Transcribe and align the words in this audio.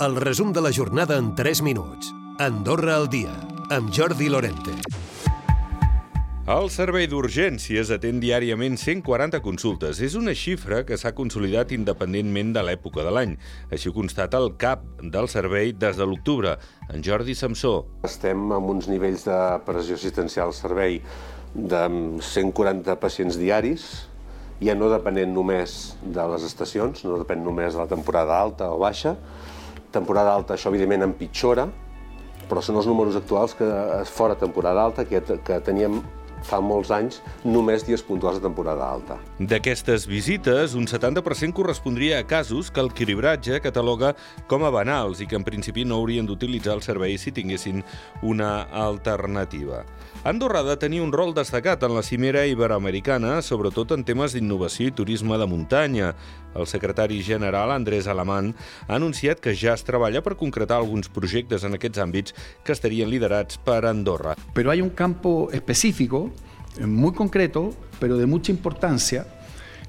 El 0.00 0.14
resum 0.14 0.52
de 0.52 0.60
la 0.62 0.70
jornada 0.70 1.16
en 1.18 1.34
3 1.34 1.60
minuts. 1.66 2.12
Andorra 2.38 2.94
al 2.94 3.08
dia, 3.10 3.32
amb 3.74 3.90
Jordi 3.90 4.28
Lorente. 4.30 4.70
El 6.46 6.70
servei 6.70 7.08
d'urgències 7.10 7.90
atén 7.90 8.20
diàriament 8.22 8.78
140 8.78 9.40
consultes. 9.42 9.98
És 9.98 10.14
una 10.14 10.36
xifra 10.38 10.84
que 10.86 10.94
s'ha 10.94 11.16
consolidat 11.18 11.74
independentment 11.74 12.54
de 12.54 12.62
l'època 12.62 13.02
de 13.02 13.16
l'any. 13.16 13.34
Així 13.74 13.90
ho 13.90 13.96
constata 13.96 14.38
el 14.38 14.52
cap 14.54 14.86
del 15.02 15.26
servei 15.26 15.74
des 15.74 15.98
de 15.98 16.06
l'octubre, 16.06 16.54
en 16.94 17.02
Jordi 17.02 17.34
Samsó. 17.34 17.74
Estem 18.06 18.54
amb 18.54 18.70
uns 18.70 18.86
nivells 18.86 19.26
de 19.26 19.42
pressió 19.66 19.98
assistencial 19.98 20.52
al 20.52 20.58
servei 20.60 21.02
de 21.58 21.84
140 22.22 23.00
pacients 23.02 23.42
diaris, 23.42 23.90
ja 24.62 24.78
no 24.78 24.94
depenent 24.94 25.34
només 25.34 25.96
de 26.06 26.30
les 26.36 26.46
estacions, 26.46 27.02
no 27.02 27.18
depèn 27.18 27.42
només 27.42 27.74
de 27.74 27.82
la 27.82 27.90
temporada 27.90 28.38
alta 28.38 28.70
o 28.70 28.78
baixa. 28.86 29.18
Temporada 29.92 30.34
alta, 30.34 30.54
això 30.54 30.68
evidentment 30.72 31.06
empitjora, 31.06 31.68
però 32.48 32.62
són 32.64 32.80
els 32.80 32.88
números 32.88 33.16
actuals 33.16 33.54
que 33.56 33.68
fora 34.08 34.36
temporada 34.38 34.84
alta 34.84 35.04
que, 35.08 35.20
que 35.44 35.60
teníem 35.64 36.00
fa 36.46 36.60
molts 36.62 36.90
anys 36.94 37.20
només 37.44 37.84
dies 37.86 38.02
puntuals 38.04 38.38
de 38.38 38.44
temporada 38.46 38.86
alta. 38.86 39.18
D'aquestes 39.38 40.06
visites, 40.10 40.74
un 40.78 40.86
70% 40.86 41.56
correspondria 41.56 42.18
a 42.20 42.26
casos 42.26 42.70
que 42.70 42.80
el 42.80 42.92
cribratge 42.92 43.60
cataloga 43.64 44.14
com 44.48 44.64
a 44.64 44.72
banals 44.74 45.22
i 45.22 45.26
que 45.26 45.38
en 45.38 45.46
principi 45.46 45.84
no 45.84 45.98
haurien 45.98 46.26
d'utilitzar 46.26 46.76
el 46.78 46.84
servei 46.86 47.18
si 47.18 47.32
tinguessin 47.32 47.84
una 48.22 48.62
alternativa. 48.72 49.84
Andorra 50.24 50.60
ha 50.60 50.66
de 50.66 50.76
tenir 50.76 51.00
un 51.00 51.12
rol 51.12 51.30
destacat 51.32 51.82
en 51.86 51.94
la 51.94 52.02
cimera 52.02 52.44
iberoamericana, 52.46 53.38
sobretot 53.40 53.94
en 53.94 54.02
temes 54.04 54.34
d'innovació 54.34 54.90
i 54.90 54.94
turisme 54.94 55.38
de 55.38 55.46
muntanya. 55.46 56.10
El 56.58 56.66
secretari 56.66 57.22
general, 57.22 57.70
Andrés 57.70 58.08
Alamán, 58.08 58.54
ha 58.88 58.96
anunciat 58.96 59.38
que 59.38 59.54
ja 59.54 59.76
es 59.76 59.84
treballa 59.86 60.22
per 60.24 60.34
concretar 60.36 60.80
alguns 60.80 61.08
projectes 61.08 61.62
en 61.64 61.78
aquests 61.78 62.02
àmbits 62.02 62.34
que 62.64 62.74
estarien 62.74 63.10
liderats 63.12 63.60
per 63.62 63.84
Andorra. 63.86 64.34
Però 64.56 64.74
hi 64.74 64.82
ha 64.82 64.88
un 64.88 64.90
campo 64.96 65.50
específico 65.52 66.27
muy 66.86 67.12
concreto, 67.12 67.74
pero 67.98 68.16
de 68.16 68.26
mucha 68.26 68.52
importancia, 68.52 69.26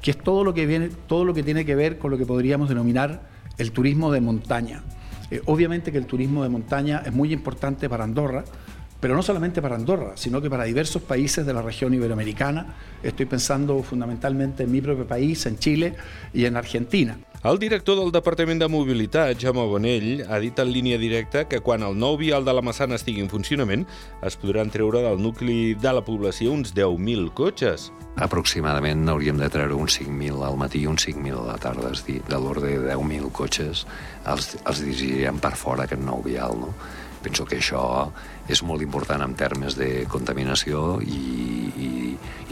que 0.00 0.12
es 0.12 0.18
todo 0.18 0.44
lo 0.44 0.54
que, 0.54 0.66
viene, 0.66 0.90
todo 1.06 1.24
lo 1.24 1.34
que 1.34 1.42
tiene 1.42 1.64
que 1.64 1.74
ver 1.74 1.98
con 1.98 2.10
lo 2.10 2.18
que 2.18 2.26
podríamos 2.26 2.68
denominar 2.68 3.22
el 3.58 3.72
turismo 3.72 4.12
de 4.12 4.20
montaña. 4.20 4.82
Eh, 5.30 5.42
obviamente 5.46 5.90
que 5.90 5.98
el 5.98 6.06
turismo 6.06 6.42
de 6.42 6.48
montaña 6.48 7.02
es 7.04 7.12
muy 7.12 7.32
importante 7.32 7.88
para 7.88 8.04
Andorra, 8.04 8.44
pero 9.00 9.14
no 9.14 9.22
solamente 9.22 9.60
para 9.60 9.76
Andorra, 9.76 10.12
sino 10.14 10.40
que 10.40 10.48
para 10.48 10.64
diversos 10.64 11.02
países 11.02 11.44
de 11.44 11.52
la 11.52 11.62
región 11.62 11.92
iberoamericana. 11.92 12.74
Estoy 13.02 13.26
pensando 13.26 13.82
fundamentalmente 13.82 14.62
en 14.62 14.72
mi 14.72 14.80
propio 14.80 15.06
país, 15.06 15.44
en 15.46 15.58
Chile 15.58 15.94
y 16.32 16.44
en 16.44 16.56
Argentina. 16.56 17.18
El 17.46 17.60
director 17.62 17.94
del 17.94 18.10
Departament 18.10 18.58
de 18.58 18.66
Mobilitat, 18.66 19.36
Jaume 19.38 19.62
Bonell, 19.70 20.24
ha 20.26 20.40
dit 20.42 20.58
en 20.58 20.66
línia 20.74 20.96
directa 20.98 21.44
que 21.46 21.60
quan 21.62 21.84
el 21.86 21.94
nou 21.94 22.16
vial 22.18 22.42
de 22.42 22.50
la 22.50 22.64
Massana 22.66 22.96
estigui 22.98 23.22
en 23.22 23.28
funcionament 23.30 23.84
es 24.26 24.34
podran 24.42 24.72
treure 24.74 25.04
del 25.04 25.22
nucli 25.22 25.76
de 25.78 25.92
la 25.94 26.02
població 26.02 26.56
uns 26.56 26.74
10.000 26.74 27.30
cotxes. 27.38 27.92
Aproximadament 28.26 29.06
hauríem 29.12 29.38
de 29.38 29.46
treure 29.54 29.78
uns 29.78 30.00
5.000 30.00 30.42
al 30.42 30.58
matí 30.58 30.82
i 30.82 30.90
uns 30.90 31.06
5.000 31.06 31.38
a 31.44 31.46
la 31.52 31.58
tarda, 31.62 31.92
és 31.94 32.02
dir, 32.08 32.18
de 32.26 32.42
l'ordre 32.42 32.72
de 32.72 32.90
10.000 32.90 33.30
cotxes 33.38 33.86
els, 34.26 34.56
els 34.64 34.82
dirigirem 34.82 35.38
per 35.38 35.54
fora 35.54 35.86
aquest 35.86 36.02
nou 36.02 36.26
vial, 36.26 36.58
no? 36.64 36.74
Penso 37.26 37.42
que 37.42 37.56
això 37.58 37.82
és 38.46 38.60
molt 38.62 38.84
important 38.84 39.24
en 39.24 39.32
termes 39.34 39.74
de 39.74 40.04
contaminació 40.06 41.00
i, 41.02 41.16
i, 41.74 41.88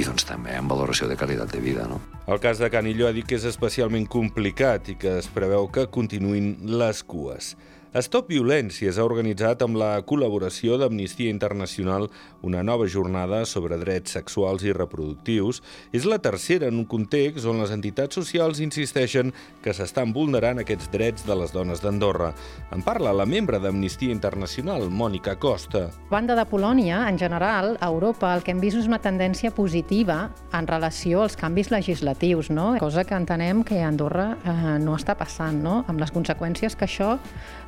i 0.00 0.06
doncs 0.06 0.24
també 0.24 0.54
en 0.56 0.70
valoració 0.70 1.10
de 1.10 1.18
qualitat 1.20 1.52
de 1.52 1.60
vida. 1.60 1.84
No? 1.90 1.98
El 2.24 2.40
cas 2.40 2.56
de 2.62 2.70
Canillo 2.72 3.04
ha 3.04 3.12
dit 3.12 3.28
que 3.28 3.36
és 3.36 3.44
especialment 3.50 4.08
complicat 4.08 4.88
i 4.88 4.96
que 4.96 5.18
es 5.20 5.28
preveu 5.28 5.68
que 5.68 5.84
continuïn 5.92 6.54
les 6.80 7.04
cues. 7.04 7.52
Stop 8.00 8.30
Violències 8.32 8.96
ha 8.96 9.04
organitzat 9.04 9.60
amb 9.66 9.76
la 9.76 9.98
col·laboració 10.08 10.78
d'Amnistia 10.80 11.28
Internacional 11.28 12.06
una 12.40 12.62
nova 12.64 12.86
jornada 12.88 13.42
sobre 13.44 13.76
drets 13.76 14.14
sexuals 14.16 14.62
i 14.64 14.72
reproductius. 14.72 15.60
És 15.92 16.06
la 16.08 16.16
tercera 16.16 16.70
en 16.72 16.78
un 16.80 16.86
context 16.88 17.44
on 17.44 17.60
les 17.60 17.74
entitats 17.74 18.16
socials 18.16 18.62
insisteixen 18.64 19.34
que 19.60 19.74
s'estan 19.76 20.14
vulnerant 20.16 20.62
aquests 20.62 20.88
drets 20.94 21.26
de 21.28 21.36
les 21.36 21.52
dones 21.52 21.84
d'Andorra. 21.84 22.30
En 22.72 22.80
parla 22.80 23.12
la 23.12 23.26
membre 23.28 23.60
d'Amnistia 23.60 24.16
Internacional, 24.16 24.88
Mònica 24.88 25.36
Costa. 25.36 25.90
Banda 26.08 26.32
de 26.32 26.46
Polònia, 26.48 27.02
en 27.12 27.20
general, 27.20 27.76
a 27.76 27.92
Europa 27.92 28.32
el 28.32 28.40
que 28.40 28.56
hem 28.56 28.64
vist 28.64 28.80
és 28.80 28.88
una 28.88 29.02
tendència 29.04 29.52
positiva 29.52 30.30
en 30.56 30.70
relació 30.70 31.26
als 31.26 31.36
canvis 31.36 31.68
legislatius, 31.68 32.48
no? 32.48 32.72
cosa 32.80 33.04
que 33.04 33.20
entenem 33.20 33.60
que 33.68 33.82
a 33.82 33.92
Andorra 33.92 34.30
eh, 34.40 34.58
no 34.80 34.96
està 34.96 35.12
passant, 35.12 35.60
no? 35.60 35.82
amb 35.92 36.00
les 36.00 36.16
conseqüències 36.16 36.72
que 36.72 36.88
això 36.88 37.18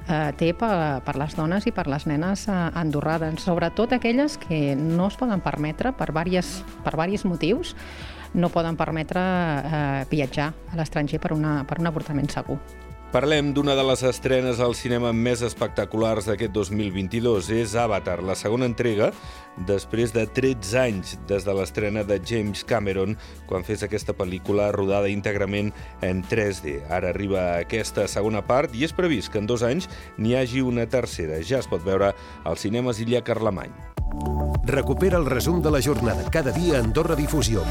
eh, 0.09 0.14
eh, 0.15 0.33
té 0.39 0.53
per, 0.55 1.03
per 1.05 1.17
les 1.19 1.35
dones 1.35 1.67
i 1.67 1.75
per 1.75 1.89
les 1.91 2.07
nenes 2.07 2.47
eh, 2.49 2.55
sobretot 3.43 3.93
aquelles 3.99 4.39
que 4.39 4.77
no 4.79 5.09
es 5.11 5.19
poden 5.19 5.43
permetre 5.43 5.93
per 5.93 6.13
diversos 6.15 6.63
per 6.85 6.95
diversos 6.95 7.27
motius 7.27 7.75
no 8.35 8.51
poden 8.51 8.77
permetre 8.77 9.21
eh, 9.21 10.07
viatjar 10.11 10.53
a 10.73 10.79
l'estranger 10.79 11.21
per, 11.21 11.33
una, 11.33 11.63
per 11.65 11.79
un 11.81 11.87
avortament 11.87 12.31
segur. 12.31 12.59
Parlem 13.15 13.53
d'una 13.55 13.77
de 13.79 13.83
les 13.87 14.01
estrenes 14.03 14.59
al 14.59 14.73
cinema 14.75 15.13
més 15.15 15.39
espectaculars 15.47 16.27
d'aquest 16.27 16.51
2022. 16.51 17.47
És 17.55 17.77
Avatar, 17.79 18.17
la 18.27 18.35
segona 18.35 18.67
entrega, 18.67 19.13
després 19.69 20.11
de 20.11 20.25
13 20.27 20.81
anys 20.81 21.13
des 21.31 21.47
de 21.47 21.55
l'estrena 21.55 22.03
de 22.03 22.19
James 22.19 22.65
Cameron, 22.67 23.15
quan 23.47 23.63
fes 23.63 23.87
aquesta 23.87 24.17
pel·lícula 24.19 24.73
rodada 24.75 25.13
íntegrament 25.13 25.71
en 26.03 26.25
3D. 26.27 26.81
Ara 26.91 27.15
arriba 27.15 27.45
aquesta 27.61 28.09
segona 28.11 28.43
part 28.43 28.75
i 28.75 28.83
és 28.83 28.97
previst 28.99 29.31
que 29.31 29.39
en 29.39 29.47
dos 29.47 29.63
anys 29.63 29.87
n'hi 30.19 30.35
hagi 30.35 30.67
una 30.67 30.91
tercera. 30.91 31.39
Ja 31.39 31.63
es 31.63 31.71
pot 31.71 31.87
veure 31.87 32.11
als 32.43 32.67
cinemes 32.67 32.99
Illa 32.99 33.23
Carlemany. 33.23 33.71
Recupera 34.67 35.23
el 35.23 35.31
resum 35.31 35.63
de 35.63 35.71
la 35.71 35.87
jornada 35.87 36.27
cada 36.35 36.51
dia 36.51 36.81
a 36.81 36.83
Andorra 36.83 37.15
Difusió. 37.15 37.63